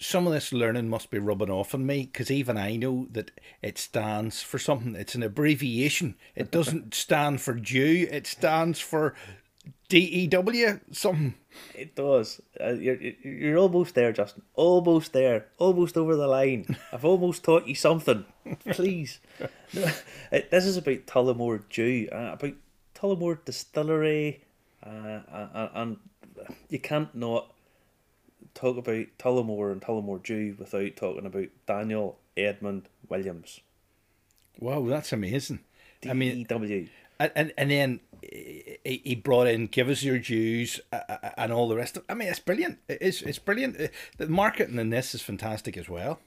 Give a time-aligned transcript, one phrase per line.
[0.00, 3.30] some of this learning must be rubbing off on me because even I know that
[3.62, 4.96] it stands for something.
[4.96, 6.16] It's an abbreviation.
[6.34, 8.08] It doesn't stand for Jew.
[8.10, 9.14] It stands for
[9.88, 11.34] DEW something.
[11.74, 12.40] It does.
[12.60, 14.42] Uh, you're you're almost there, Justin.
[14.54, 15.48] Almost there.
[15.58, 16.76] Almost over the line.
[16.92, 18.24] I've almost taught you something.
[18.66, 19.18] Please.
[19.72, 19.90] No,
[20.32, 22.54] it, this is about Tullamore Dew, uh, about
[22.94, 24.44] Tullamore Distillery,
[24.84, 25.96] uh, uh, and
[26.68, 27.52] you can't not
[28.54, 33.60] talk about Tullamore and Tullamore Dew without talking about Daniel Edmund Williams.
[34.58, 35.60] Wow, that's amazing.
[36.08, 36.46] I mean,
[37.18, 41.52] and and, and then he he brought in "Give Us Your Jews" uh, uh, and
[41.52, 42.04] all the rest of.
[42.08, 42.78] I mean, it's brilliant.
[42.88, 43.80] It's it's brilliant.
[43.80, 46.20] Uh, The marketing in this is fantastic as well.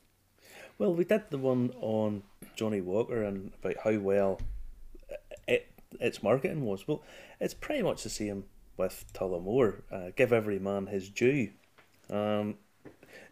[0.77, 2.24] Well, we did the one on
[2.55, 4.40] Johnnie Walker and about how well
[5.48, 5.68] it
[5.99, 6.88] its marketing was.
[6.88, 7.04] Well,
[7.40, 8.46] it's pretty much the same
[8.77, 9.82] with Tullamore.
[9.91, 11.52] Uh, give every man his due.
[12.09, 12.55] Um,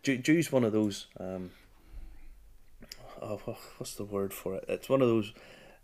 [0.03, 1.07] due due's one of those.
[1.19, 1.51] Um,
[3.21, 3.39] oh,
[3.77, 4.65] what's the word for it?
[4.67, 5.33] It's one of those.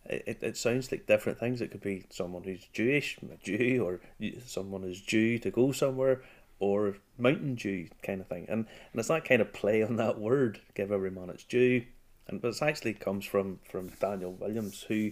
[0.05, 1.59] It, it, sounds like different things.
[1.59, 3.99] It could be someone who's Jewish, a Jew, or
[4.45, 6.21] someone who's Jew to go somewhere,
[6.59, 8.45] or Mountain Dew kind of thing.
[8.47, 10.61] And and it's that kind of play on that word.
[10.75, 11.83] Give every man its due,
[12.27, 15.11] and but it actually comes from from Daniel Williams, who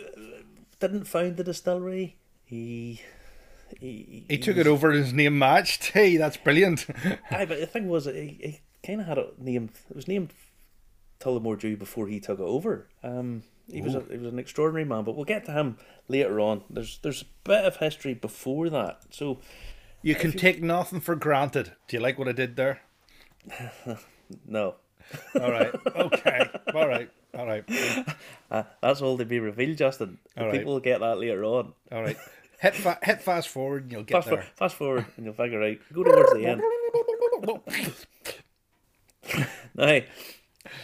[0.00, 0.20] uh,
[0.78, 2.16] didn't found the distillery.
[2.44, 3.00] He
[3.80, 5.84] he, He took it over and his name matched.
[5.92, 6.86] Hey, that's brilliant.
[7.30, 9.70] Aye, but the thing was, he, he kind of had it named.
[9.90, 10.32] It was named
[11.20, 12.88] Tullamore Dew before he took it over.
[13.02, 15.76] Um, he was a, he was an extraordinary man, but we'll get to him
[16.08, 16.62] later on.
[16.70, 19.38] There's there's a bit of history before that, so
[20.02, 21.72] You can take nothing for granted.
[21.88, 22.82] Do you like what I did there?
[24.46, 24.76] no,
[25.40, 25.72] All right.
[25.96, 26.50] Okay.
[26.74, 27.10] All right.
[27.36, 27.64] All right.
[28.50, 30.18] uh, that's all to be revealed, Justin.
[30.36, 30.52] All right.
[30.58, 31.72] people will get that later on.
[31.92, 32.16] All right.
[32.60, 34.46] Hit fa- hit fast forward and you'll get Fast, for, there.
[34.56, 35.76] fast forward and you'll figure out.
[35.92, 36.62] Go towards the end.
[39.74, 40.00] Now,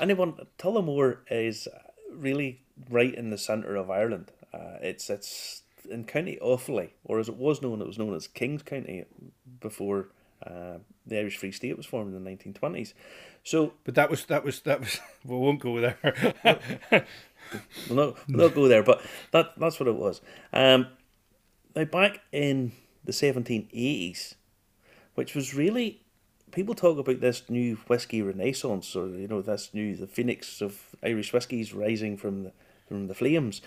[0.00, 1.68] anyone Tullamore is
[2.10, 4.30] really right in the centre of Ireland.
[4.52, 8.26] Uh, it's it's in County Offaly, or as it was known, it was known as
[8.26, 9.04] Kings County
[9.60, 10.08] before
[10.46, 12.94] uh, the Irish Free State was formed in the nineteen twenties.
[13.44, 15.00] So But that was that was that was.
[15.24, 15.96] We won't go there.
[17.88, 19.00] we'll not, we'll not go there, but
[19.30, 20.20] that that's what it was.
[20.52, 20.88] Um,
[21.74, 22.72] now back in
[23.04, 24.34] the seventeen eighties,
[25.14, 26.02] which was really
[26.50, 30.94] people talk about this new whiskey renaissance, or you know this new the phoenix of
[31.02, 32.52] Irish whiskies rising from the
[32.86, 33.62] from the flames.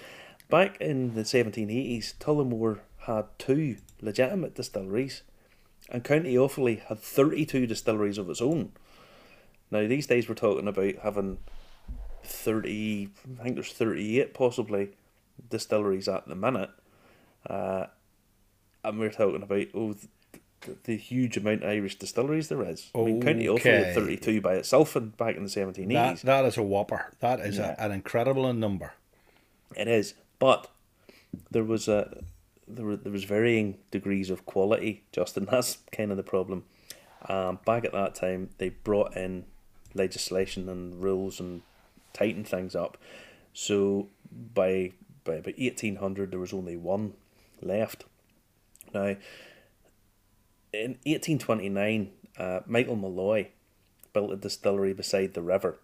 [0.50, 5.24] Back in the seventeen eighties, Tullamore had two legitimate distilleries,
[5.90, 8.72] and County Offaly had thirty two distilleries of its own.
[9.72, 11.40] Now these days we're talking about having
[12.24, 14.90] 30 I think there's 38 possibly
[15.50, 16.70] distilleries at the minute
[17.50, 17.88] uh,
[18.88, 19.94] and we're talking about oh
[20.62, 23.84] the, the huge amount of Irish distilleries there is I mean County Offaly Okay.
[23.86, 25.92] had 32 by itself and back in the 1780s
[26.22, 27.12] that that is a whopper.
[27.20, 28.94] That is a, an incredible number.
[29.76, 30.70] It is, but
[31.52, 32.24] there was a
[32.68, 35.04] there were there was varying degrees of quality.
[35.12, 36.64] Justin, that's kind of the problem.
[37.28, 39.46] Um, back at that time, they brought in
[39.94, 41.62] legislation and rules and
[42.14, 42.98] tightened things up.
[43.54, 44.10] So
[44.54, 44.94] by
[45.24, 47.14] by about eighteen hundred, there was only one
[47.62, 48.06] left.
[48.96, 49.16] Now,
[50.74, 53.50] in eighteen twenty nine, uh, Michael Molloy
[54.14, 55.78] built a distillery beside the river.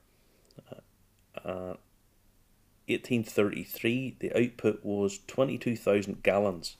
[2.91, 6.77] 1833, the output was 22,000 gallons.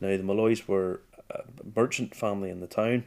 [0.00, 1.42] Now, the Molloys were a
[1.74, 3.04] merchant family in the town.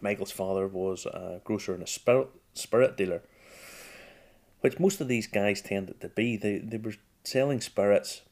[0.00, 3.22] Michael's father was a grocer and a spirit, spirit dealer,
[4.60, 6.36] which most of these guys tended to be.
[6.36, 8.22] They, they were selling spirits,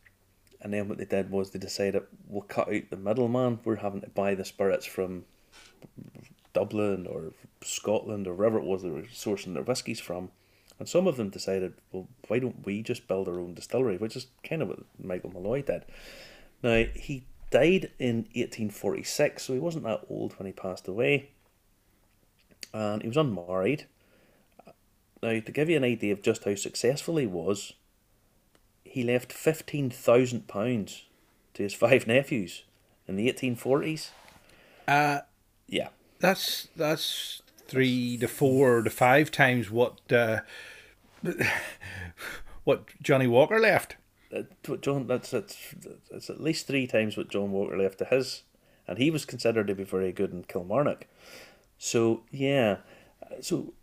[0.66, 3.60] and then what they did was they decided, we'll cut out the middleman.
[3.64, 5.24] We're having to buy the spirits from
[6.54, 10.32] Dublin or Scotland or wherever it was they were sourcing their whiskies from.
[10.80, 14.16] And some of them decided, well, why don't we just build our own distillery, which
[14.16, 15.84] is kind of what Michael Molloy did.
[16.64, 21.30] Now, he died in 1846, so he wasn't that old when he passed away.
[22.74, 23.86] And he was unmarried.
[25.22, 27.74] Now, to give you an idea of just how successful he was,
[28.96, 31.02] he left £15,000
[31.52, 32.62] to his five nephews
[33.06, 34.08] in the 1840s.
[34.88, 35.18] Uh,
[35.68, 35.88] Yeah.
[36.18, 40.40] that's that's three to four to five times what uh,
[42.64, 43.96] what Johnnie Walker left.
[44.34, 44.42] Uh,
[44.80, 45.74] John, that's, that's
[46.10, 48.44] that's at least three times what John Walker left to his,
[48.88, 51.06] and he was considered to be very good in Kilmarnock.
[51.76, 52.78] So yeah,
[53.42, 53.74] so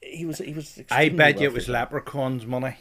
[0.00, 0.80] he was he was.
[0.92, 2.76] I bet you it was leprechauns money.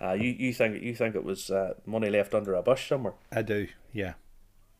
[0.00, 3.14] Uh, you you think you think it was uh, money left under a bush somewhere?
[3.32, 3.68] I do.
[3.92, 4.14] Yeah.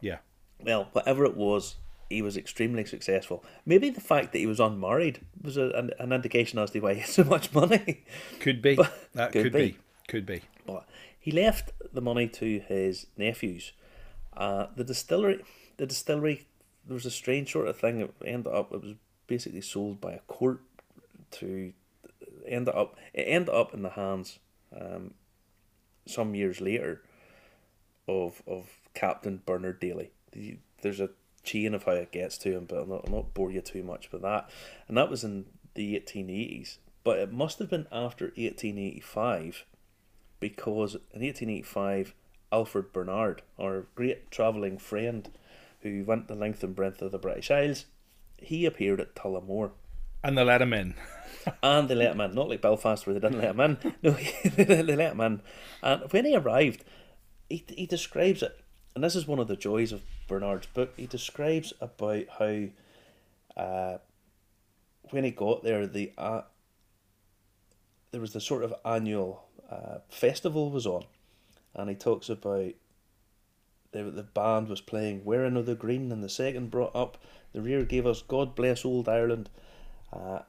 [0.01, 0.19] Yeah.
[0.63, 1.77] Well, whatever it was,
[2.11, 3.45] he was extremely successful.
[3.65, 6.95] Maybe the fact that he was unmarried was a, an, an indication as to why
[6.95, 8.05] he had so much money.
[8.41, 8.77] Could be.
[9.15, 9.59] that could could, be.
[9.59, 9.79] be.
[10.09, 10.43] Could be.
[10.67, 10.87] But
[11.19, 13.73] he left the money to his nephews.
[14.37, 15.43] Uh, the distillery,
[15.79, 16.47] the distillery,
[16.87, 18.01] there was a strange sort of thing.
[18.01, 18.95] It ended up, it was
[19.27, 20.61] basically sold by a court
[21.33, 21.73] to
[22.47, 22.97] end up.
[23.13, 24.39] It ended up in the hands,
[24.81, 25.15] um,
[26.07, 27.03] some years later,
[28.09, 30.11] of of Captain Bernard Daly.
[30.33, 31.11] The- There's a
[31.43, 33.83] chain of how it gets to him, but I'll not, I'll not bore you too
[33.83, 34.51] much with that.
[34.89, 36.79] And that was in the 1880s.
[37.05, 39.65] But it must have been after 1885
[40.41, 42.15] because in 1885,
[42.53, 45.31] Alfred Barnard, our great travelling friend
[45.83, 47.87] who went the length and breadth of the British Isles,
[48.39, 49.71] he appeared at Tullamore.
[50.25, 50.95] And they let him in.
[51.63, 53.95] And they let him not like Belfast where they didn't let him in.
[54.03, 54.11] No,
[54.57, 55.43] they let him.
[55.83, 56.85] And when he arrived,
[57.49, 58.59] he, he describes it,
[58.95, 60.95] and this is one of the joys of Barnard's book.
[60.97, 62.67] He describes about how
[63.57, 63.99] uh,
[65.11, 66.43] when he got there, the uh,
[68.11, 71.05] there was the sort of annual uh, festival was on,
[71.75, 72.73] and he talks about
[73.93, 77.19] the the band was playing "Wearing of the Green," and the second brought up
[77.53, 79.51] the rear gave us "God Bless Old Ireland,"
[80.13, 80.41] uh,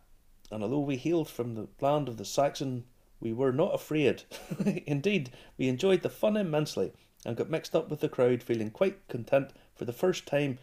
[0.52, 2.86] and although we hailed from the land of the Saxon,
[3.20, 4.24] we were not afraid.
[4.86, 6.94] Indeed, we enjoyed the fun immensely
[7.26, 10.60] and got mixed up with the crowd, feeling quite content for the first time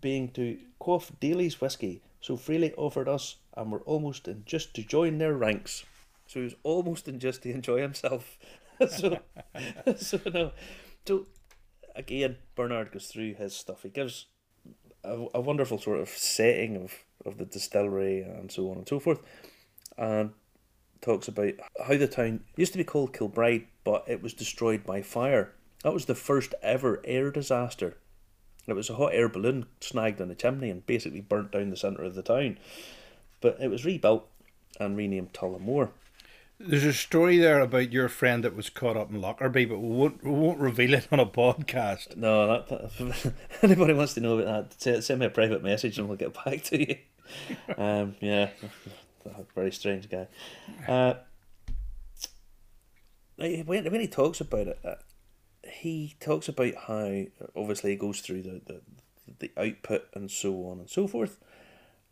[0.00, 4.82] being to quaff Daly's whisky so freely offered us, and were almost in just to
[4.82, 5.84] join their ranks.
[6.26, 8.38] So he was almost in just to enjoy himself.
[8.88, 9.18] so,
[9.96, 10.52] so no,
[11.06, 11.26] so
[11.94, 13.82] again, Barnard goes through his stuff.
[13.82, 14.24] He gives
[15.04, 16.92] a, wonderful sort of setting of,
[17.24, 19.20] of the distillery and so on and so forth,
[19.96, 20.32] and
[21.00, 21.54] talks about
[21.86, 25.52] how the town used to be called Kilbride, but it was destroyed by fire.
[25.82, 27.96] That was the first ever air disaster.
[28.66, 31.76] It was a hot air balloon snagged on a chimney and basically burnt down the
[31.76, 32.58] centre of the town.
[33.42, 34.26] But it was rebuilt
[34.80, 35.90] and renamed Tullamore.
[36.60, 39.88] There's a story there about your friend that was caught up in Lockerbie, but we
[39.88, 42.16] won't, we won't reveal it on a podcast.
[42.16, 45.64] No, that, that if anybody wants to know about that, send, send me a private
[45.64, 46.96] message and we'll get back to you.
[47.78, 48.50] Um, yeah,
[49.54, 50.28] very strange guy.
[50.86, 51.14] Uh,
[53.36, 54.96] when when he talks about it, uh,
[55.66, 57.22] he talks about how
[57.56, 58.80] obviously he goes through the, the
[59.38, 61.38] the output and so on and so forth,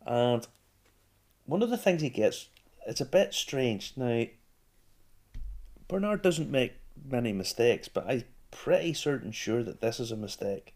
[0.03, 0.47] and
[1.45, 2.47] one of the things he gets
[2.85, 4.25] it's a bit strange now.
[5.87, 10.73] Barnard doesn't make many mistakes, but I'm pretty certain sure that this is a mistake.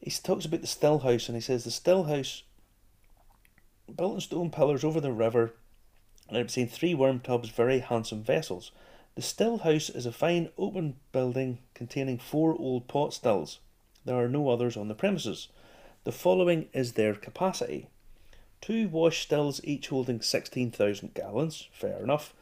[0.00, 2.42] He talks about the still house and he says the still house
[3.94, 5.54] built in stone pillars over the river
[6.28, 8.70] and I've seen three worm tubs, very handsome vessels.
[9.14, 13.60] The still house is a fine open building containing four old pot stills.
[14.04, 15.48] There are no others on the premises.
[16.04, 17.88] The following is their capacity.
[18.64, 22.32] Two wash stills each holding 16,000 gallons, fair enough.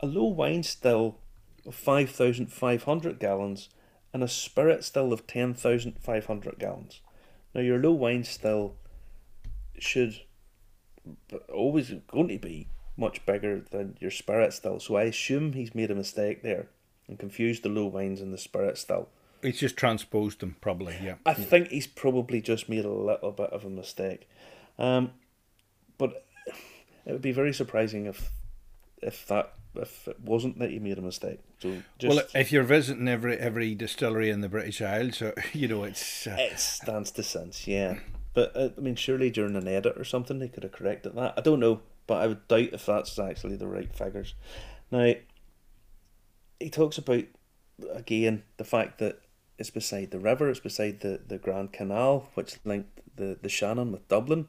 [0.00, 1.16] A low wine still
[1.64, 3.70] of 5,500 gallons
[4.12, 7.00] and a spirit still of 10,500 gallons.
[7.54, 8.74] Now, your low wine still
[9.78, 10.20] should
[11.50, 12.68] always going to be
[12.98, 16.66] much bigger than your spirit still, so I assume he's made a mistake there
[17.08, 19.08] and confused the low wines and the spirit still.
[19.40, 21.14] He's just transposed them, probably, yeah.
[21.24, 24.28] I think he's probably just made a little bit of a mistake.
[24.78, 25.12] Um,
[25.98, 26.26] but
[27.04, 28.30] it would be very surprising if
[29.02, 31.40] if that if it wasn't that he made a mistake.
[31.60, 35.68] So just Well, if you're visiting every every distillery in the British Isles, so, you
[35.68, 36.26] know, it's...
[36.26, 37.98] Uh, it stands to sense, yeah.
[38.34, 41.34] But uh, I mean, surely during an edit or something they could have corrected that.
[41.36, 44.34] I don't know, but I would doubt if that's actually the right figures.
[44.90, 45.14] Now,
[46.60, 47.24] he talks about
[47.94, 49.20] again the fact that
[49.58, 53.92] it's beside the river, it's beside the, the Grand Canal, which linked the, the Shannon
[53.92, 54.48] with Dublin,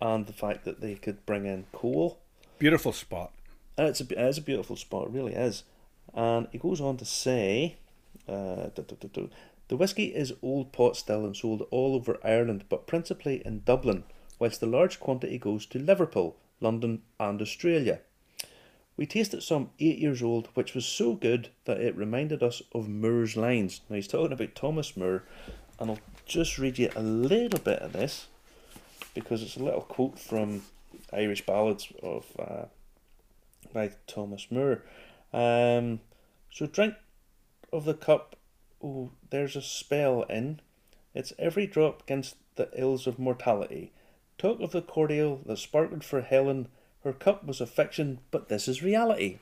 [0.00, 2.18] and the fact that they could bring in coal.
[2.58, 3.32] beautiful spot.
[3.76, 5.64] And it's a, it is a beautiful spot, it really is.
[6.14, 7.76] And he goes on to say,
[8.28, 8.68] uh,
[9.68, 14.04] the whisky is old pot still and sold all over Ireland, but principally in Dublin,
[14.38, 18.00] whilst the large quantity goes to Liverpool, London, and Australia.
[18.96, 22.88] We tasted some eight years old, which was so good that it reminded us of
[22.88, 23.80] Moore's lines.
[23.88, 25.22] Now he's talking about Thomas Moore,
[25.78, 28.26] and I'll just read you a little bit of this
[29.14, 30.62] because it's a little quote from
[31.12, 32.64] Irish Ballads of uh,
[33.72, 34.82] by Thomas Moore.
[35.32, 36.00] Um,
[36.52, 36.94] so drink
[37.72, 38.36] of the cup,
[38.82, 40.60] oh, there's a spell in.
[41.14, 43.92] It's every drop against the ills of mortality.
[44.38, 46.68] Talk of the cordial that sparkled for Helen.
[47.04, 49.38] Her cup was a fiction, but this is reality.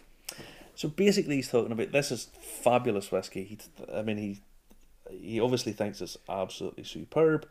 [0.75, 3.45] So basically, he's talking about this is fabulous whiskey.
[3.45, 3.59] He,
[3.93, 4.41] I mean, he
[5.11, 7.49] he obviously thinks it's absolutely superb,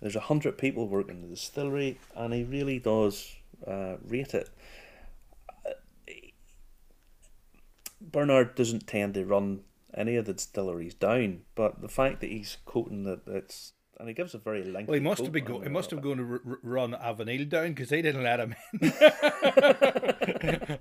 [0.00, 3.34] There's a hundred people working in the distillery, and he really does
[3.66, 4.50] uh, rate it.
[8.00, 9.60] Barnard doesn't tend to run
[9.94, 14.14] any of the distilleries down, but the fact that he's quoting that it's and he
[14.14, 14.90] gives a very lengthy.
[14.90, 15.44] Well, he must have been.
[15.44, 18.54] Go- he must have gone to r- run Avoniel down because they didn't let him
[18.82, 18.92] in.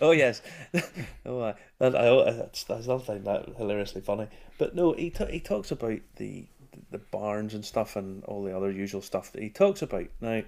[0.00, 0.42] oh yes,
[1.26, 4.28] oh I, that, I, I- that's that's I find that hilariously funny.
[4.58, 6.46] But no, he ta- he talks about the
[6.90, 10.06] the barns and stuff and all the other usual stuff that he talks about.
[10.20, 10.42] Now,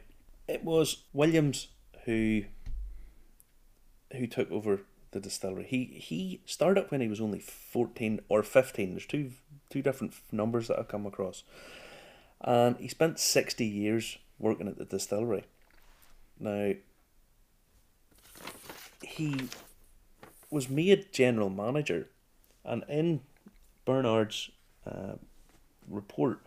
[0.47, 1.69] it was Williams
[2.05, 2.45] who
[4.13, 4.81] who took over
[5.11, 5.67] the distillery.
[5.69, 8.91] He he started up when he was only fourteen or fifteen.
[8.91, 9.33] There's two
[9.71, 11.45] two different numbers that I've come across,
[12.41, 15.45] and he spent sixty years working at the distillery.
[16.41, 16.75] Now,
[19.03, 19.49] he
[20.51, 22.09] was made general manager,
[22.65, 23.21] and in
[23.85, 24.51] Barnard's
[24.87, 25.15] uh,
[25.91, 26.41] report,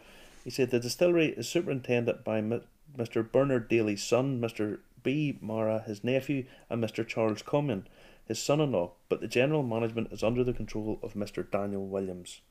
[0.44, 3.30] he said the distillery is superintended by Mr.
[3.30, 4.80] Bernard Daly's son, Mr.
[5.04, 5.38] B.
[5.42, 7.08] Mara, his nephew, and Mr.
[7.08, 7.86] Charles Comyn,
[8.26, 8.92] his son-in-law.
[9.10, 11.50] But the general management is under the control of Mr.
[11.50, 12.42] Daniel Williams.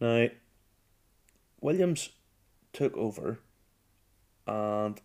[0.00, 0.28] Now,
[1.60, 2.10] Williams
[2.72, 3.38] took over,
[4.46, 5.00] and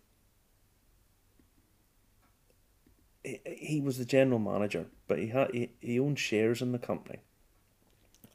[3.46, 7.20] he, was the general manager, but he had he owned shares in the company,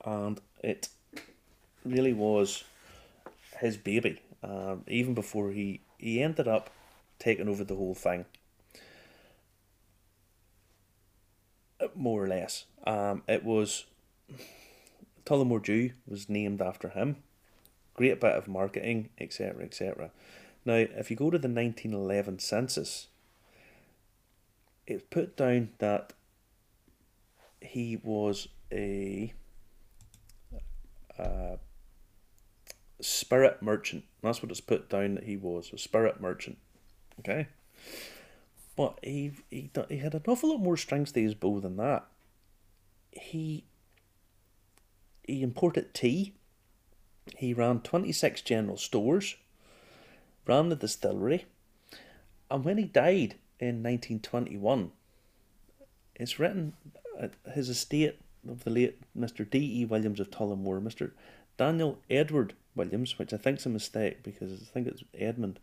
[0.03, 0.89] and it
[1.89, 2.63] really was
[3.59, 4.21] his baby.
[4.43, 6.69] Um, even before he he ended up
[7.19, 8.25] taking over the whole thing,
[11.95, 12.65] more or less.
[12.85, 13.85] Um, it was
[15.25, 17.17] Tullamore Dew was named after him.
[17.95, 20.11] Great bit of marketing, etc., etc.
[20.63, 23.07] Now, if you go to the nineteen eleven census,
[24.85, 26.13] it's put down that
[27.61, 29.33] he was a
[31.17, 31.57] uh,
[32.99, 34.03] spirit merchant.
[34.21, 36.57] That's what it's put down that he was a spirit merchant.
[37.19, 37.47] Okay,
[38.75, 42.05] but he he he had an awful lot more strings to his bow than that.
[43.11, 43.65] He
[45.23, 46.33] he imported tea.
[47.35, 49.35] He ran twenty six general stores,
[50.45, 51.45] ran the distillery,
[52.49, 54.91] and when he died in nineteen twenty one,
[56.15, 56.73] it's written
[57.53, 59.49] his estate of the late Mr.
[59.49, 59.81] D.
[59.81, 59.85] E.
[59.85, 61.11] Williams of Tullamore, Mr.
[61.57, 65.59] Daniel Edward Williams, which I think is a mistake because I think it's Edmund,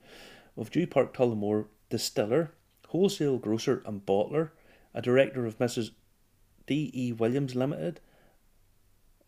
[0.56, 2.52] of Dew Park Tullamore, distiller,
[2.88, 4.50] wholesale grocer and bottler,
[4.92, 5.90] a director of Mrs.
[6.66, 6.90] D.
[6.94, 7.12] E.
[7.12, 8.00] Williams Limited,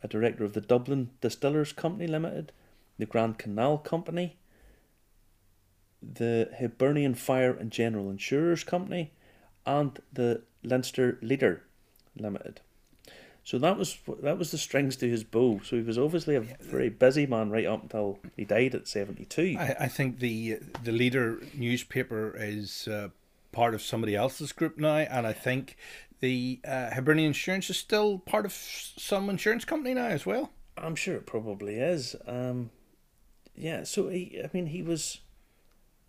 [0.03, 2.53] a director of the Dublin Distillers Company Limited,
[2.99, 4.37] the Grand Canal Company,
[6.03, 9.13] the Hibernian Fire and General Insurers Company,
[9.65, 11.65] and the Leinster Leader
[12.17, 12.61] Limited.
[13.47, 15.61] So that was that was the strings to his bow.
[15.63, 19.25] So he was obviously a very busy man right up until he died at seventy
[19.25, 19.55] two.
[19.57, 23.11] I, I think the the leader newspaper is uh,
[23.53, 25.77] part of somebody else's group now, and I think
[26.19, 30.51] the uh, Hibernian Insurance is still part of some insurance company now as well.
[30.77, 32.17] I'm sure it probably is.
[32.27, 32.71] Um,
[33.55, 33.85] yeah.
[33.85, 35.21] So he, I mean, he was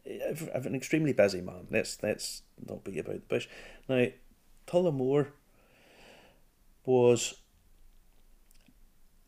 [0.05, 1.67] an extremely busy man.
[1.69, 3.47] Let's let's not be about the bush.
[3.87, 4.07] Now,
[4.65, 5.27] Tullamore
[6.87, 7.35] was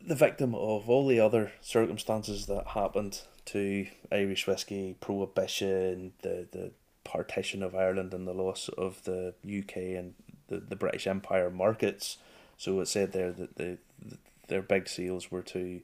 [0.00, 6.72] the victim of all the other circumstances that happened to Irish whiskey, prohibition, the the
[7.04, 10.14] partition of Ireland, and the loss of the UK and
[10.48, 12.18] the, the British Empire markets.
[12.56, 15.80] So it said there that the, the their big sales were to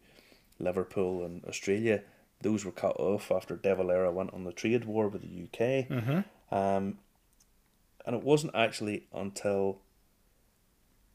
[0.59, 2.02] Liverpool and Australia.
[2.40, 5.90] Those were cut off after De Valera went on the trade war with the UK.
[6.50, 6.99] Um,
[8.04, 9.78] and it wasn't actually until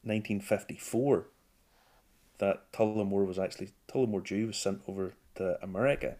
[0.04, 1.26] 1954
[2.38, 6.16] that Tullamore was actually Tullamore Dew was sent over to America.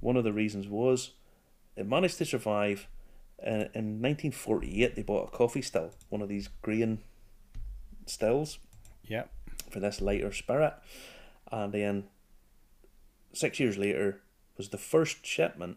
[0.00, 1.12] One of the reasons was
[1.76, 2.88] it managed to survive.
[3.40, 6.98] Uh, in 1948, they bought a Coffey still, one of these green
[8.06, 8.58] stills
[9.06, 9.24] Yeah.
[9.70, 10.72] for this lighter spirit,
[11.52, 12.04] and then
[13.34, 14.22] six years later
[14.56, 15.76] was the first shipment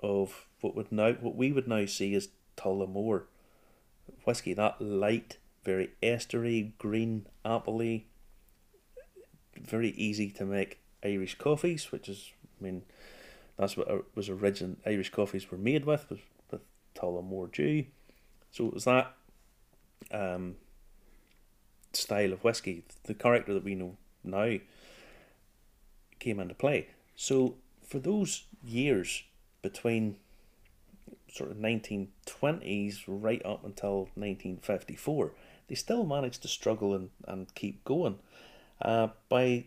[0.00, 2.28] of what would now what we would now see as
[2.58, 3.24] Tullamore
[4.24, 4.52] whiskey.
[4.52, 8.04] That light, very estery, green, appley,
[9.60, 12.82] very easy to make Irish coffees, which is I mean
[13.56, 16.60] that's what was origin Irish coffees were made with was with
[16.94, 17.84] Tullamore Dew.
[18.50, 19.14] So it was that
[20.10, 20.56] um,
[21.92, 24.58] style of whiskey, the character that we know now,
[26.18, 26.88] came into play.
[27.16, 29.24] So for those years
[29.62, 30.16] between
[31.30, 35.32] sort of 1920s right up until 1954,
[35.68, 38.18] they still managed to struggle and, and keep going.
[38.80, 39.66] Uh, by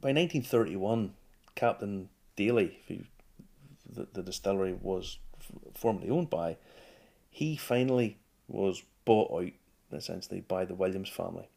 [0.00, 1.14] by 1931,
[1.56, 2.98] Captain Daly, who
[3.88, 5.18] the, the distillery was
[5.74, 6.56] formerly owned by,
[7.30, 8.16] he finally
[8.46, 9.52] was bought out
[9.92, 11.48] essentially by the Williams family.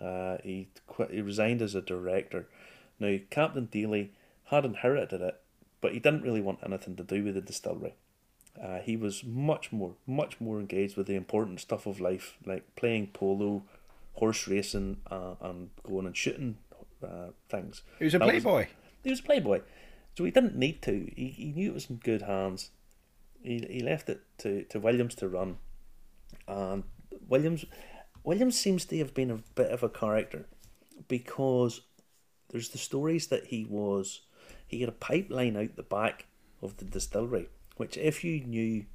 [0.00, 0.68] Uh, he
[1.10, 2.46] he resigned as a director.
[3.00, 4.12] Now Captain Daly
[4.44, 5.40] had inherited it,
[5.80, 7.94] but he didn't really want anything to do with the distillery.
[8.62, 12.74] Uh, he was much more, much more engaged with the important stuff of life, like
[12.76, 13.62] playing polo,
[14.14, 16.56] horse racing, uh, and going and shooting
[17.02, 17.82] uh, things.
[17.98, 18.66] He was a That playboy.
[19.04, 19.60] he was a playboy,
[20.16, 21.10] so he didn't need to.
[21.14, 22.70] He, he knew it was in good hands.
[23.42, 25.58] He, he left it to, to Williams to run,
[26.48, 26.84] and
[27.28, 27.64] Williams
[28.24, 30.46] Williams seems to have been a bit of a character
[31.08, 31.82] because
[32.48, 34.22] there's the stories that he was
[34.66, 36.26] he had a pipeline out the back
[36.62, 38.86] of the distillery, which if you knew,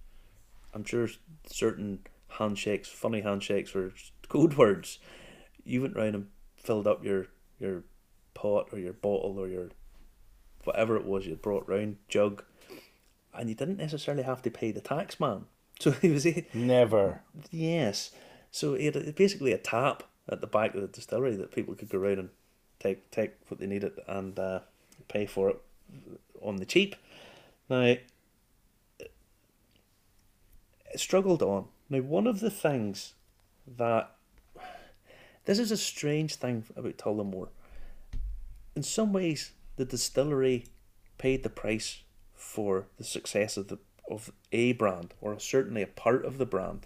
[0.73, 1.07] I'm sure
[1.45, 3.93] certain handshakes, funny handshakes or
[4.29, 4.99] code words,
[5.63, 7.27] you went round and filled up your
[7.59, 7.83] your
[8.33, 9.69] pot or your bottle or your
[10.63, 12.43] whatever it was you brought round jug,
[13.33, 15.45] and you didn't necessarily have to pay the tax man.
[15.79, 17.23] So he was Never.
[17.49, 18.11] yes,
[18.51, 21.73] so he had a- basically a tap at the back of the distillery that people
[21.73, 22.29] could go round and
[22.79, 24.59] take take what they needed and uh,
[25.07, 25.61] pay for it
[26.39, 26.95] on the cheap.
[27.67, 27.95] Now,
[30.95, 31.65] struggled on.
[31.89, 33.13] Now, one of the things
[33.77, 34.15] that
[35.45, 37.49] this is a strange thing about Tullamore.
[38.75, 40.65] In some ways, the distillery
[41.17, 42.01] paid the price
[42.33, 43.79] for the success of the
[44.09, 46.85] of a brand, or certainly a part of the brand.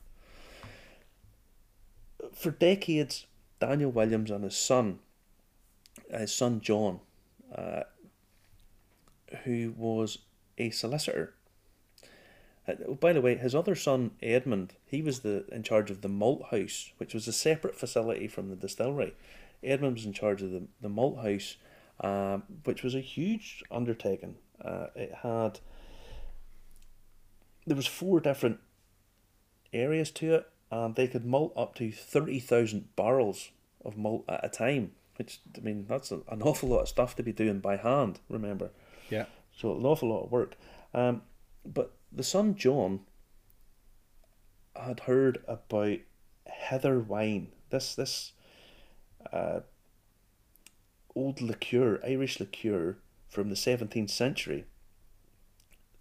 [2.33, 3.25] For decades,
[3.59, 4.99] Daniel Williams and his son,
[6.11, 6.99] his son John,
[7.53, 7.83] uh,
[9.43, 10.19] who was
[10.57, 11.33] a solicitor.
[12.67, 16.09] Uh, by the way, his other son Edmund, he was the in charge of the
[16.09, 19.13] malt house, which was a separate facility from the distillery.
[19.63, 21.57] Edmund was in charge of the, the malt house,
[22.01, 24.35] um, which was a huge undertaking.
[24.63, 25.59] Uh, it had
[27.67, 28.59] there was four different
[29.73, 33.49] areas to it, and they could malt up to thirty thousand barrels
[33.83, 34.91] of malt at a time.
[35.17, 38.19] Which I mean, that's a, an awful lot of stuff to be doing by hand.
[38.29, 38.71] Remember,
[39.09, 39.25] Yeah.
[39.55, 40.55] so an awful lot of work.
[40.93, 41.21] Um,
[41.65, 43.01] but the son John
[44.75, 45.99] had heard about
[46.47, 47.49] heather wine.
[47.69, 48.33] This this
[49.31, 49.61] uh,
[51.15, 54.65] old liqueur, Irish liqueur from the seventeenth century.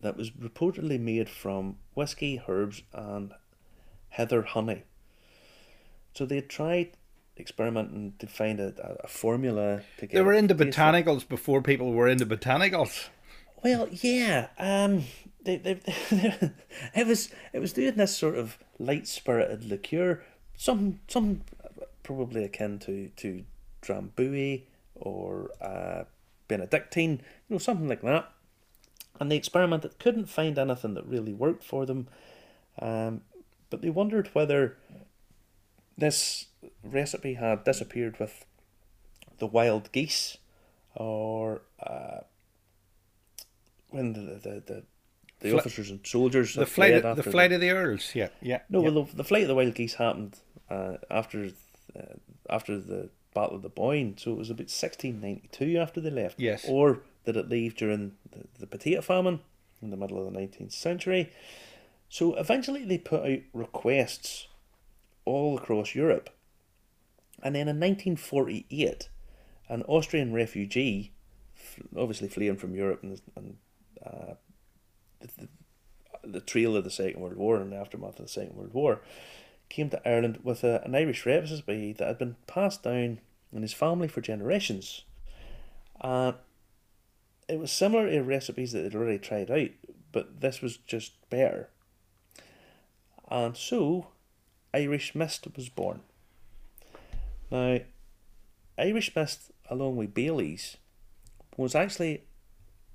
[0.01, 3.33] That was reportedly made from whiskey, herbs, and
[4.11, 4.83] heather honey.
[6.13, 6.97] So they had tried
[7.37, 10.15] experimenting to find a, a, formula to get.
[10.15, 13.09] They were into botanicals before people were into botanicals.
[13.63, 14.49] Well, yeah.
[14.59, 15.05] Um,
[15.45, 15.81] they, they,
[16.95, 20.23] it was it was doing this sort of light spirited liqueur,
[20.57, 21.43] some some
[22.03, 23.45] probably akin to to
[23.83, 24.63] Drambuie
[24.95, 26.05] or uh,
[26.49, 28.31] Benedictine, you know, something like that.
[29.21, 32.09] And they experimented, couldn't find anything that really worked for them.
[32.81, 33.23] Um,
[33.71, 34.77] but they wondered whether
[35.97, 36.47] this
[36.83, 38.45] recipe had disappeared with
[39.39, 40.39] the wild geese
[40.95, 42.21] or uh,
[43.91, 44.83] when the the, the,
[45.51, 48.13] the officers and soldiers The flight, of, the flight of the earls.
[48.15, 48.61] Yeah, yeah.
[48.69, 48.91] no, yeah.
[48.91, 50.39] well, the, the flight of the wild geese happened
[50.71, 51.51] uh, after
[51.97, 52.15] uh,
[52.51, 56.11] after the Battle of the Boyne, so it was about sixteen ninety two after they
[56.11, 56.41] left.
[56.41, 56.65] Yes.
[56.69, 59.41] Or did it leave during the, the potato famine
[59.83, 61.33] in the middle of the nineteenth century?
[62.09, 64.47] So eventually they put out requests
[65.25, 66.31] all across Europe,
[67.43, 69.09] and then in nineteen forty eight,
[69.69, 71.13] an Austrian refugee,
[71.57, 73.57] f- obviously fleeing from Europe and, and
[74.07, 74.35] uh,
[75.29, 75.49] the,
[76.23, 79.01] the, trail of the Second World War and the aftermath of the Second World War,
[79.69, 83.21] came to Ireland with a, an Irish recipe that had been passed down
[83.53, 85.05] in his family for generations.
[86.01, 86.35] And
[87.49, 89.71] it was similar to recipes that they'd already tried out,
[90.13, 91.69] but this was just better.
[93.31, 94.09] And so,
[94.73, 96.01] Irish Mist was born.
[97.51, 97.79] Now,
[98.79, 100.77] Irish Mist, along with Bailey's,
[101.57, 102.25] was actually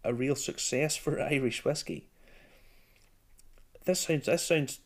[0.04, 2.08] a real success for Irish whiskey.
[3.89, 4.82] This sounds this sounds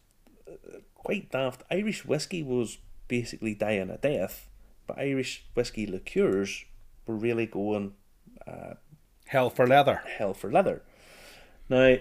[0.48, 1.64] uh, quite daft.
[1.70, 2.78] Irish whiskey was
[3.10, 4.48] basically dying a death,
[4.88, 6.64] but Irish whiskey liqueurs
[7.06, 7.96] were really going
[8.48, 8.76] uh,
[9.26, 10.04] Hell for leather.
[10.18, 10.84] hell for leather.
[11.68, 11.98] Now,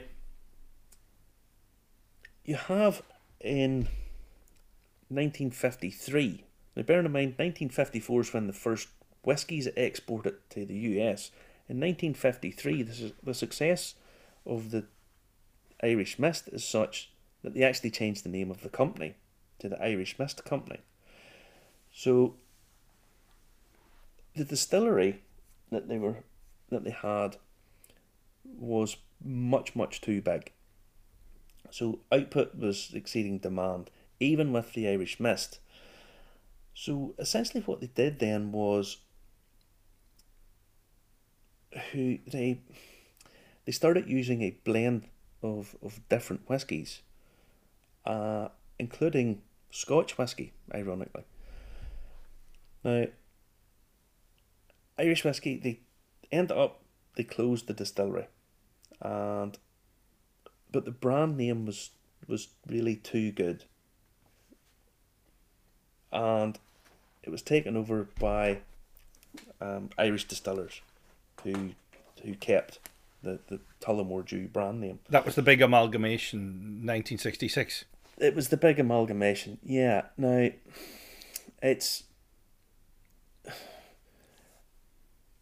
[2.45, 3.03] you have
[3.41, 3.89] in
[5.09, 6.45] 1953,
[6.77, 8.87] now bearing in mind 1954 is when the first
[9.25, 11.33] whiskies exported to the US.
[11.69, 13.97] In 1953, this is, the success
[14.47, 14.85] of the
[15.83, 17.11] Irish Mist is such
[17.43, 19.15] that they actually changed the name of the company
[19.59, 20.81] to the Irish Mist Company.
[21.93, 22.37] So,
[24.35, 25.23] the distillery
[25.71, 26.25] that they were
[26.71, 27.37] that they had
[28.45, 30.53] was much, much too big.
[31.71, 33.91] So output was exceeding demand,
[34.21, 35.59] even with the Irish Mist.
[36.75, 38.99] So essentially, what they did then was
[41.93, 42.61] who they
[43.65, 45.09] they started using a blend
[45.43, 47.03] of, of different whiskies,
[48.05, 51.25] uh, including Scotch whisky, ironically.
[52.85, 53.07] Now,
[54.99, 55.81] Irish whisky, they
[56.31, 56.83] end up,
[57.17, 58.29] they closed the distillery.
[59.01, 59.59] And,
[60.71, 61.91] but the brand name was,
[62.27, 63.65] was really too good.
[66.13, 66.59] And
[67.23, 68.59] it was taken over by
[69.61, 70.83] um, Irish distillers
[71.43, 71.71] who,
[72.23, 72.79] who kept
[73.23, 75.01] the, the Tullamore Dew brand name.
[75.09, 76.41] That was the big amalgamation,
[76.85, 77.85] 1966.
[78.19, 80.03] It was the big amalgamation, yeah.
[80.17, 80.51] Now,
[81.63, 82.05] it's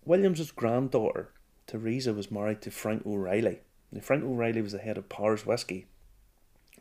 [0.04, 1.30] Williams's granddaughter,
[1.66, 3.60] Teresa, was married to Frank O'Reilly.
[3.92, 5.86] Now, Frank O'Reilly was the head of Powers Whisky,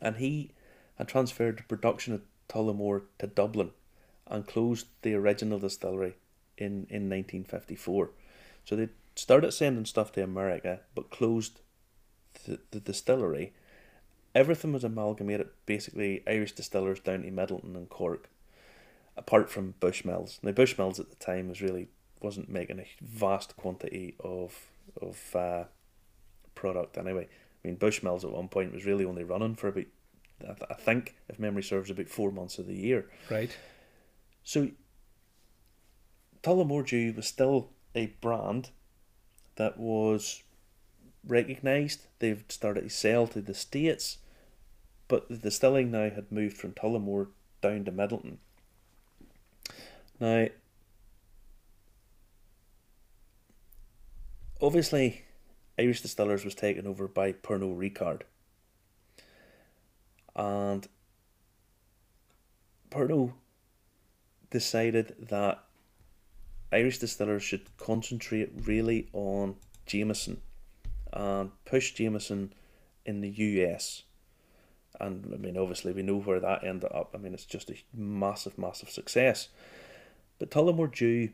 [0.00, 0.52] and he
[0.96, 3.70] had transferred the production of Tullamore to Dublin
[4.26, 6.16] and closed the original distillery
[6.56, 8.10] in, in 1954.
[8.64, 8.88] So they
[9.20, 11.60] started sending stuff to America, but closed
[12.46, 13.52] the, the distillery.
[14.34, 18.30] Everything was amalgamated, basically Irish distillers down to Midleton and Cork,
[19.16, 20.38] apart from Bushmills.
[20.42, 21.88] Now Bushmills at the time was really
[22.22, 25.64] wasn't making a vast quantity of of uh,
[26.54, 27.28] product anyway.
[27.64, 29.86] I mean Bushmills at one point was really only running for about
[30.70, 33.10] I think if memory serves about four months of the year.
[33.30, 33.54] Right.
[34.44, 34.70] So
[36.42, 38.70] Tullamore Dew was still a brand
[39.60, 40.42] that was
[41.22, 42.06] recognised.
[42.18, 44.16] They've started to sell to the States,
[45.06, 47.28] but the distilling now had moved from Tullamore
[47.60, 48.38] down to Midleton.
[50.18, 50.46] Now,
[54.62, 55.24] obviously,
[55.78, 58.22] Irish Distillers was taken over by Pernod Ricard.
[60.34, 60.88] And
[62.90, 63.34] Pernod
[64.48, 65.62] decided that
[66.72, 69.56] Irish distillers should concentrate really on
[69.86, 70.40] Jameson
[71.12, 72.52] and push Jameson
[73.04, 74.04] in the US.
[75.00, 77.10] And I mean, obviously, we know where that ended up.
[77.14, 79.48] I mean, it's just a massive, massive success.
[80.38, 81.30] But Tullamore Dew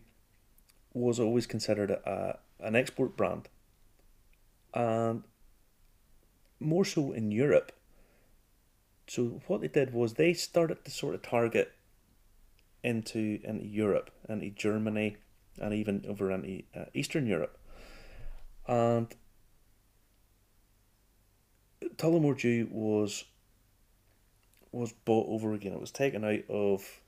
[0.94, 3.48] was always considered a, an export brand.
[4.72, 5.24] And
[6.60, 7.72] more so in Europe.
[9.08, 11.72] So what they did was they started to sort of target
[12.82, 15.16] into into Europe, into Germany,
[15.60, 17.58] and even over into uh, Eastern Europe.
[18.66, 19.14] And
[21.96, 23.24] Tullamore Dew was
[24.72, 25.72] was bought over again.
[25.72, 27.00] It was taken out of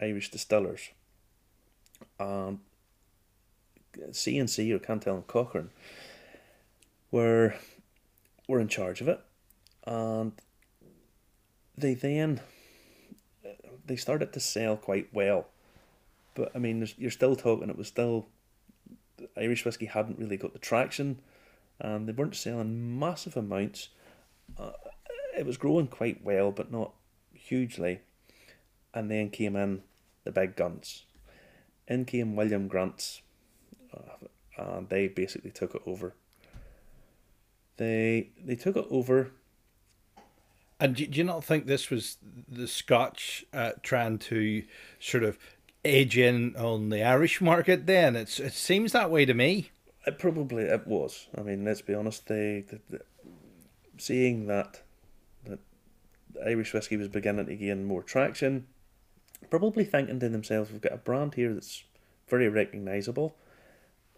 [0.00, 0.90] Irish distillers.
[2.18, 2.58] And
[4.12, 5.70] C&C or Cantrell and Cochrane
[7.10, 7.54] were
[8.48, 9.20] were in charge of it.
[9.86, 10.32] And
[11.76, 12.40] they then
[13.86, 15.46] they started to sell quite well.
[16.34, 17.70] But I mean, you're still talking.
[17.70, 18.26] It was still
[19.36, 21.20] Irish whiskey hadn't really got the traction,
[21.80, 23.88] and they weren't selling massive amounts.
[24.58, 24.72] Uh,
[25.36, 26.92] it was growing quite well, but not
[27.32, 28.00] hugely.
[28.92, 29.82] And then came in
[30.24, 31.04] the big guns.
[31.88, 33.22] In came William Grant's,
[33.92, 36.14] uh, and they basically took it over.
[37.76, 39.32] They they took it over
[40.80, 42.18] and do, do you not think this was
[42.48, 44.64] the Scotch uh, trying to
[44.98, 45.38] sort of
[45.84, 47.86] edge in on the Irish market?
[47.86, 49.70] Then it's it seems that way to me.
[50.06, 51.28] It probably it was.
[51.36, 52.26] I mean, let's be honest.
[52.26, 52.98] They, they, they
[53.96, 54.82] seeing that
[55.44, 55.60] that
[56.44, 58.66] Irish whiskey was beginning to gain more traction,
[59.50, 61.84] probably thinking to themselves, "We've got a brand here that's
[62.28, 63.36] very recognisable.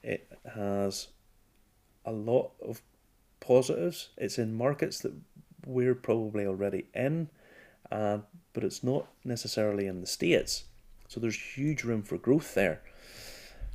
[0.02, 1.08] It has
[2.04, 2.80] a lot of
[3.40, 4.10] positives.
[4.16, 5.12] It's in markets that
[5.66, 7.28] we're probably already in,
[7.90, 8.18] uh,
[8.52, 10.64] but it's not necessarily in the States.
[11.08, 12.82] So there's huge room for growth there.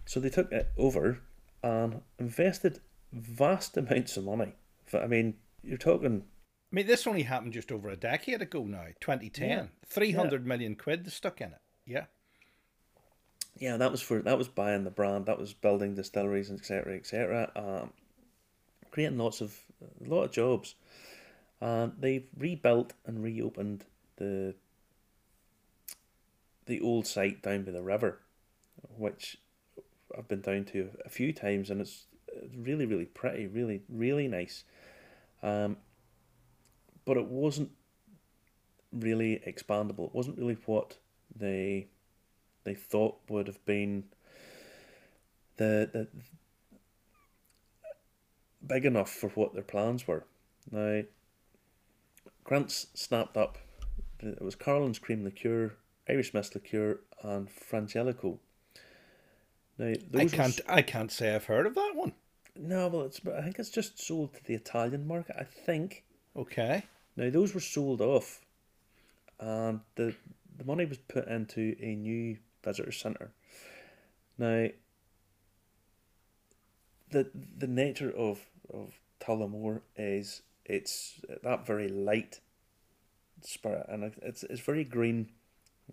[0.06, 1.20] So they took it over
[1.63, 2.80] and invested
[3.13, 4.54] vast amounts of money.
[4.94, 6.24] I mean, you're talking.
[6.72, 9.50] I mean, this only happened just over a decade ago now, 2010.
[9.50, 9.65] Yeah.
[9.86, 10.48] Three hundred yeah.
[10.48, 11.62] million quid stuck in it.
[11.86, 12.06] Yeah.
[13.58, 17.52] Yeah, that was for that was buying the brand, that was building distilleries, etc., etc.
[17.56, 17.91] Um,
[18.91, 20.76] creating lots of a lot of jobs
[21.62, 23.86] and they've rebuilt and reopened
[24.17, 24.56] the
[26.72, 28.20] the old site down by the river,
[28.98, 29.38] which
[30.18, 32.06] I've been down to a few times, and it's
[32.58, 34.64] really really pretty, really really nice.
[35.44, 35.78] Um,
[37.04, 37.72] but it wasn't
[38.94, 40.06] really expandable.
[40.06, 40.98] It wasn't really what
[41.36, 41.88] they
[42.64, 44.06] they thought would have been
[45.58, 46.08] the the
[48.66, 50.24] big enough for what their plans were.
[50.72, 51.02] Now,
[52.46, 53.58] Grant's snapped up.
[54.22, 55.74] It was Carolans cream liqueur,
[56.10, 58.40] Irish mist liqueur, and Frangelico.
[59.78, 60.60] Now, I can't.
[60.68, 62.14] I can't say I've heard of that one.
[62.56, 63.22] No, well, it's.
[63.26, 65.36] I think it's just sold to the Italian market.
[65.40, 66.04] I think.
[66.36, 66.84] Okay.
[67.16, 68.42] Now those were sold off,
[69.40, 70.16] and the
[70.58, 73.32] the money was put into a new visitor centre.
[74.38, 74.68] Now.
[77.10, 78.40] The the nature of
[78.74, 82.40] of Tullamore is it's that very light
[83.42, 85.30] spirit, and it's it's very green,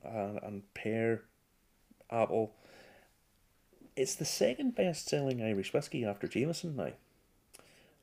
[0.05, 1.25] and, and pear,
[2.11, 2.55] apple.
[3.97, 6.93] It's the second best selling Irish whiskey after Jameson now.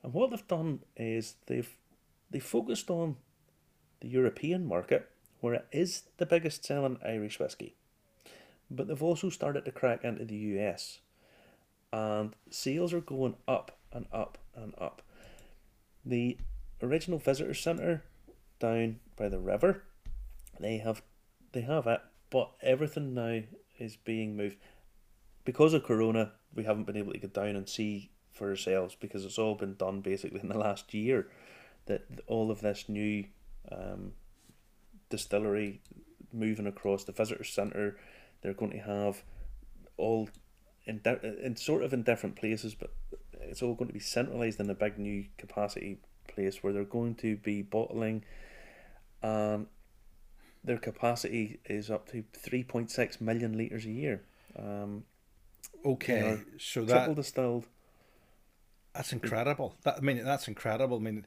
[0.04, 1.76] And what they've done is they've
[2.30, 3.16] they focused on
[4.02, 7.76] the European market, where it is the biggest selling Irish whiskey.
[8.70, 11.00] But they've also started to crack into the US.
[11.94, 15.02] And sales are going up and up and up.
[16.06, 16.38] The
[16.82, 18.04] original visitor centre
[18.60, 19.84] down by the river,
[20.60, 21.02] they have
[21.56, 23.42] they have it, but everything now
[23.80, 24.58] is being moved.
[25.44, 29.26] Because of Corona, we haven't been able to get down and see for ourselves because
[29.26, 31.28] it's all been done basically in the last year
[31.86, 33.24] that all of this new
[33.72, 34.12] um,
[35.10, 35.82] distillery
[36.34, 37.98] moving across the visitor centre,
[38.42, 39.24] they're going to have
[39.98, 40.30] all
[40.86, 41.02] in,
[41.42, 42.92] in sort of in different places, but
[43.42, 47.16] it's all going to be centralised in a big new capacity place where they're going
[47.16, 48.24] to be bottling.
[49.24, 49.68] Um,
[50.66, 54.24] their capacity is up to three point six million liters a year.
[54.58, 55.04] Um,
[55.86, 56.40] Okay.
[56.58, 57.68] so triple distilled.
[58.94, 59.76] that's incredible.
[59.84, 60.98] That I mean, that's incredible.
[60.98, 61.26] I mean,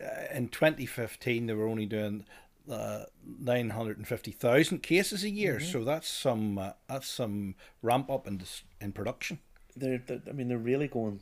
[0.00, 2.24] uh, in 2015 they were only doing
[2.70, 3.04] uh,
[3.40, 5.56] 950,000 cases a year.
[5.56, 5.70] Mm-hmm.
[5.72, 9.40] So that's some uh, that's some ramp up in dis- in production.
[9.76, 11.20] they're, they're I mean they're really going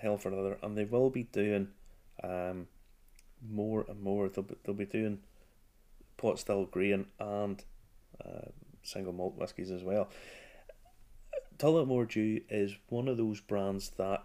[0.00, 1.68] hell for leather, and they will be doing
[2.22, 2.68] um,
[3.48, 4.28] more and more.
[4.28, 5.18] They'll be, they'll be doing
[6.20, 7.64] pot still grain and
[8.24, 8.50] uh,
[8.82, 10.08] single malt whiskies as well.
[11.56, 14.22] Tullamore Dew is one of those brands that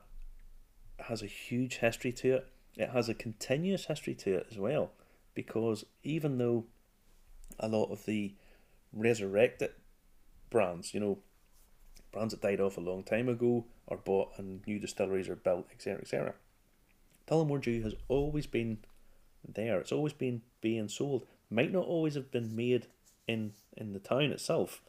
[1.00, 2.48] has a huge history to it.
[2.78, 4.92] It has a continuous history to it as well,
[5.34, 6.66] because even though
[7.60, 8.34] a lot of the
[8.94, 9.72] resurrected
[10.50, 11.20] brands, you know,
[12.12, 15.68] brands that died off a long time ago are bought and new distilleries are built,
[15.72, 16.34] etc., etc.
[17.28, 18.80] Tullamore Dew has always been
[19.48, 19.80] there.
[19.80, 21.26] It's always been being sold.
[21.50, 22.88] Might not always have been made
[23.28, 24.82] in in the town itself,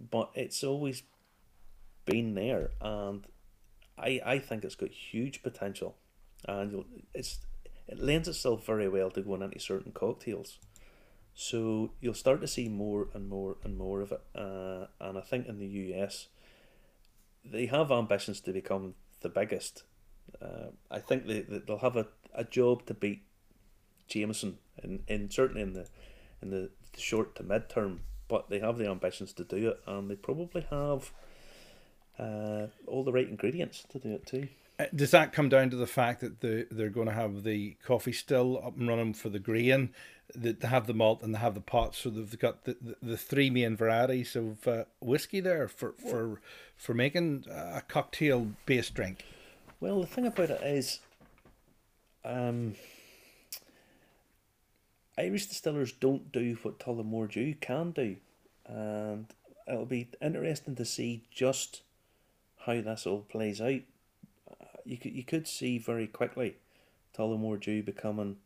[0.00, 1.02] but it's always
[2.04, 3.26] been there, and
[3.98, 5.96] I I think it's got huge potential,
[6.46, 7.38] and it's
[7.88, 10.58] it lends itself very well to going into certain cocktails.
[11.34, 15.20] So you'll start to see more and more and more of it, uh, and I
[15.20, 16.28] think in the US,
[17.44, 19.84] they have ambitions to become the biggest.
[20.40, 23.22] Uh, I think they- they'll have a, a job to beat
[24.08, 25.86] Jameson, in, in certainly in the
[26.42, 28.00] in the short to mid term.
[28.28, 31.12] But they have the ambitions to do it, and they probably have
[32.18, 34.48] uh, all the right ingredients to do it too.
[34.78, 37.76] Uh, Does that come down to the fact that the, they're going to have the
[37.84, 39.94] Coffey still up and running for the grain,
[40.34, 42.96] that they have the malt and they have the pot, so they've got the, the,
[43.00, 46.40] the three main varieties of uh, whiskey there for for
[46.76, 49.24] for making a cocktail based drink.
[49.80, 51.00] Well, the thing about it is,
[52.24, 52.74] um,
[55.18, 58.16] Irish distillers don't do what Tullamore Dew can do,
[58.66, 59.26] and
[59.66, 61.82] it'll be interesting to see just
[62.66, 63.80] how this all plays out.
[64.50, 66.56] Uh, You could you could see very quickly
[67.16, 68.36] Tullamore Dew becoming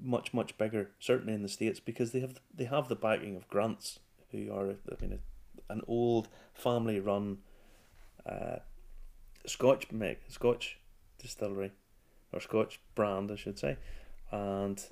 [0.00, 3.48] much much bigger, certainly in the states, because they have they have the backing of
[3.48, 3.98] Grants,
[4.30, 5.18] who are I mean
[5.68, 7.38] an old family run.
[8.24, 8.58] Uh,
[9.46, 10.78] Scotch make Scotch
[11.18, 11.72] distillery
[12.32, 13.76] or Scotch brand, I should say,
[14.30, 14.84] and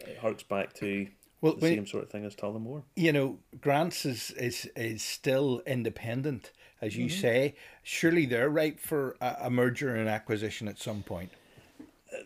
[0.00, 1.08] it harks back to
[1.40, 2.82] Well, the when- same sort of thing as Tullamore.
[2.96, 7.54] you know, Grants is is is still independent, as you say.
[7.82, 11.30] Surely they're ripe for a, a merger and acquisition at some point.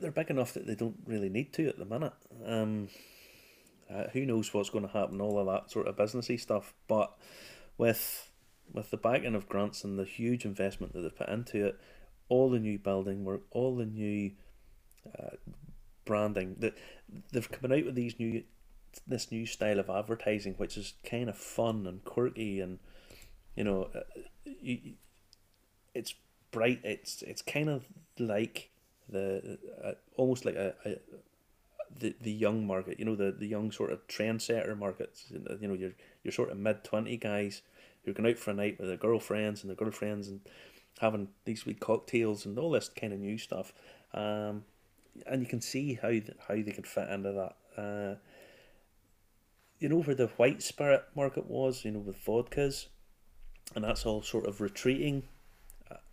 [0.00, 2.12] They're big enough that they don't really need to at the minute.
[2.44, 2.88] Um,
[3.90, 5.18] uh, who knows what's going to happen?
[5.20, 7.16] All of that sort of businessy stuff, but
[7.78, 8.30] with
[8.70, 11.80] with the backing of grants and the huge investment that they've put into it,
[12.28, 14.32] all the new building work, all the new
[15.18, 15.36] uh,
[16.08, 16.76] branding that
[17.32, 18.42] they've come out with these new
[19.06, 22.78] this new style of advertising, which is kind of fun and quirky, and
[23.54, 24.00] you know, uh,
[25.94, 26.14] it's
[26.50, 26.80] bright.
[26.82, 27.84] It's it's kind of
[28.18, 28.70] like
[29.08, 30.96] the uh, almost like a, a
[31.96, 32.98] the the young market.
[32.98, 35.26] You know, the the young sort of trendsetter markets.
[35.30, 35.92] You know, your
[36.24, 37.62] your sort of mid twenty guys
[38.04, 40.40] who are going out for a night with their girlfriends and their girlfriends and
[41.00, 43.72] having these wee cocktails and all this kind of new stuff.
[44.14, 44.64] Um,
[45.26, 47.80] and you can see how th- how they can fit into that.
[47.80, 48.14] Uh,
[49.78, 52.86] you know where the white spirit market was, you know, with vodkas,
[53.74, 55.22] and that's all sort of retreating.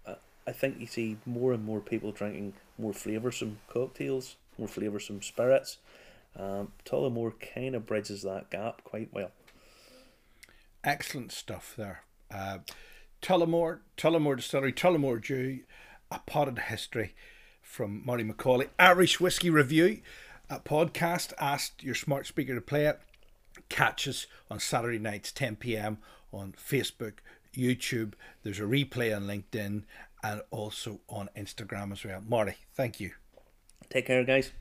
[0.05, 0.15] I,
[0.47, 5.77] I think you see more and more people drinking more flavoursome cocktails, more flavoursome spirits.
[6.37, 9.31] Um, Tullamore kind of bridges that gap quite well.
[10.83, 12.03] Excellent stuff there.
[12.29, 12.59] Uh,
[13.21, 15.61] Tullamore, Tullamore Distillery, Tullamore Dew,
[16.11, 17.15] a potted history
[17.75, 18.69] from Marty McCauley.
[18.79, 19.99] Irish Whiskey Review,
[20.49, 21.33] a podcast.
[21.39, 23.01] Asked your smart speaker to play it.
[23.67, 25.97] Catch us on Saturday nights, 10 p.m.
[26.31, 27.15] on Facebook,
[27.53, 28.13] YouTube.
[28.43, 29.83] There's a replay on LinkedIn
[30.23, 32.23] and also on Instagram as well.
[32.25, 33.11] Marty, thank you.
[33.89, 34.51] Take care, guys.